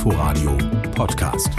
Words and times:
Inforadio 0.00 0.56
Podcast. 0.92 1.50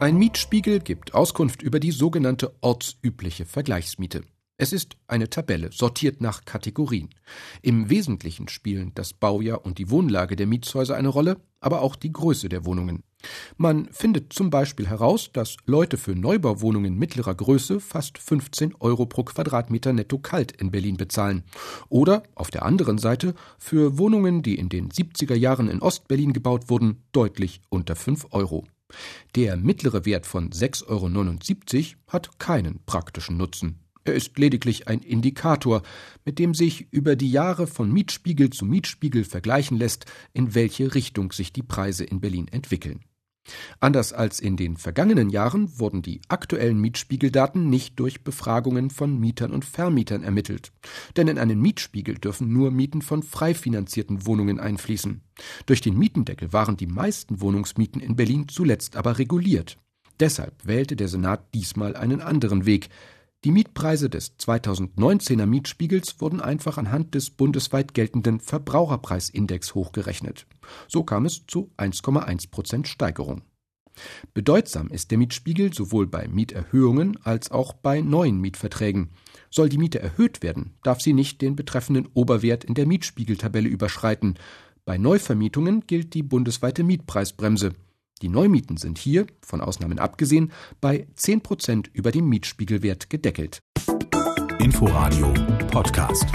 Ein 0.00 0.16
Mietspiegel 0.16 0.80
gibt 0.80 1.12
Auskunft 1.12 1.60
über 1.60 1.78
die 1.78 1.90
sogenannte 1.90 2.54
ortsübliche 2.62 3.44
Vergleichsmiete. 3.44 4.22
Es 4.56 4.72
ist 4.72 4.96
eine 5.06 5.28
Tabelle, 5.28 5.70
sortiert 5.70 6.22
nach 6.22 6.46
Kategorien. 6.46 7.10
Im 7.60 7.90
Wesentlichen 7.90 8.48
spielen 8.48 8.92
das 8.94 9.12
Baujahr 9.12 9.66
und 9.66 9.76
die 9.76 9.90
Wohnlage 9.90 10.34
der 10.34 10.46
Mietshäuser 10.46 10.96
eine 10.96 11.08
Rolle, 11.08 11.36
aber 11.60 11.82
auch 11.82 11.94
die 11.94 12.10
Größe 12.10 12.48
der 12.48 12.64
Wohnungen. 12.64 13.02
Man 13.56 13.88
findet 13.92 14.32
zum 14.32 14.50
Beispiel 14.50 14.86
heraus, 14.86 15.30
dass 15.32 15.56
Leute 15.66 15.96
für 15.96 16.14
Neubauwohnungen 16.14 16.96
mittlerer 16.96 17.34
Größe 17.34 17.80
fast 17.80 18.18
15 18.18 18.74
Euro 18.80 19.06
pro 19.06 19.24
Quadratmeter 19.24 19.92
netto 19.92 20.18
kalt 20.18 20.52
in 20.52 20.70
Berlin 20.70 20.96
bezahlen. 20.96 21.44
Oder 21.88 22.22
auf 22.34 22.50
der 22.50 22.64
anderen 22.64 22.98
Seite 22.98 23.34
für 23.58 23.98
Wohnungen, 23.98 24.42
die 24.42 24.56
in 24.56 24.68
den 24.68 24.90
70er 24.90 25.34
Jahren 25.34 25.68
in 25.68 25.80
Ostberlin 25.82 26.32
gebaut 26.32 26.70
wurden, 26.70 27.02
deutlich 27.12 27.60
unter 27.68 27.96
5 27.96 28.28
Euro. 28.30 28.64
Der 29.36 29.56
mittlere 29.56 30.04
Wert 30.04 30.26
von 30.26 30.50
6,79 30.50 30.88
Euro 30.88 31.98
hat 32.08 32.38
keinen 32.38 32.80
praktischen 32.86 33.36
Nutzen. 33.36 33.78
Er 34.04 34.14
ist 34.14 34.38
lediglich 34.38 34.88
ein 34.88 35.00
Indikator, 35.00 35.82
mit 36.24 36.38
dem 36.38 36.54
sich 36.54 36.88
über 36.90 37.16
die 37.16 37.30
Jahre 37.30 37.66
von 37.66 37.92
Mietspiegel 37.92 38.50
zu 38.50 38.64
Mietspiegel 38.64 39.24
vergleichen 39.24 39.76
lässt, 39.76 40.06
in 40.32 40.54
welche 40.54 40.94
Richtung 40.94 41.32
sich 41.32 41.52
die 41.52 41.62
Preise 41.62 42.04
in 42.04 42.20
Berlin 42.20 42.48
entwickeln. 42.48 43.00
Anders 43.80 44.12
als 44.12 44.40
in 44.40 44.56
den 44.56 44.76
vergangenen 44.76 45.30
Jahren 45.30 45.78
wurden 45.78 46.02
die 46.02 46.20
aktuellen 46.28 46.80
Mietspiegeldaten 46.80 47.68
nicht 47.68 47.98
durch 47.98 48.22
Befragungen 48.22 48.90
von 48.90 49.18
Mietern 49.18 49.52
und 49.52 49.64
Vermietern 49.64 50.22
ermittelt. 50.22 50.72
Denn 51.16 51.28
in 51.28 51.38
einen 51.38 51.60
Mietspiegel 51.60 52.16
dürfen 52.16 52.52
nur 52.52 52.70
Mieten 52.70 53.02
von 53.02 53.22
frei 53.22 53.54
finanzierten 53.54 54.26
Wohnungen 54.26 54.60
einfließen. 54.60 55.20
Durch 55.66 55.80
den 55.80 55.98
Mietendeckel 55.98 56.52
waren 56.52 56.76
die 56.76 56.86
meisten 56.86 57.40
Wohnungsmieten 57.40 58.00
in 58.00 58.16
Berlin 58.16 58.48
zuletzt 58.48 58.96
aber 58.96 59.18
reguliert. 59.18 59.78
Deshalb 60.20 60.66
wählte 60.66 60.96
der 60.96 61.08
Senat 61.08 61.54
diesmal 61.54 61.96
einen 61.96 62.20
anderen 62.20 62.66
Weg. 62.66 62.90
Die 63.42 63.52
Mietpreise 63.52 64.10
des 64.10 64.38
2019er 64.38 65.46
Mietspiegels 65.46 66.20
wurden 66.20 66.42
einfach 66.42 66.76
anhand 66.76 67.14
des 67.14 67.30
bundesweit 67.30 67.94
geltenden 67.94 68.38
Verbraucherpreisindex 68.38 69.74
hochgerechnet. 69.74 70.46
So 70.88 71.04
kam 71.04 71.24
es 71.24 71.46
zu 71.46 71.70
1,1 71.78 72.50
Prozent 72.50 72.86
Steigerung. 72.86 73.40
Bedeutsam 74.34 74.88
ist 74.88 75.10
der 75.10 75.16
Mietspiegel 75.16 75.72
sowohl 75.72 76.06
bei 76.06 76.28
Mieterhöhungen 76.28 77.16
als 77.24 77.50
auch 77.50 77.72
bei 77.72 78.02
neuen 78.02 78.38
Mietverträgen. 78.42 79.08
Soll 79.50 79.70
die 79.70 79.78
Miete 79.78 80.00
erhöht 80.00 80.42
werden, 80.42 80.74
darf 80.82 81.00
sie 81.00 81.14
nicht 81.14 81.40
den 81.40 81.56
betreffenden 81.56 82.08
Oberwert 82.12 82.64
in 82.64 82.74
der 82.74 82.86
Mietspiegeltabelle 82.86 83.70
überschreiten. 83.70 84.34
Bei 84.84 84.98
Neuvermietungen 84.98 85.86
gilt 85.86 86.12
die 86.12 86.22
bundesweite 86.22 86.84
Mietpreisbremse. 86.84 87.72
Die 88.22 88.28
Neumieten 88.28 88.76
sind 88.76 88.98
hier, 88.98 89.26
von 89.40 89.60
Ausnahmen 89.60 89.98
abgesehen, 89.98 90.52
bei 90.80 91.06
10 91.14 91.40
Prozent 91.40 91.90
über 91.92 92.10
dem 92.10 92.28
Mietspiegelwert 92.28 93.08
gedeckelt. 93.08 93.62
Inforadio 94.58 95.32
Podcast. 95.70 96.26